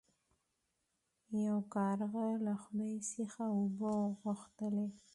[1.47, 4.87] یو کارغه له خدای څخه اوبه وغوښتلې.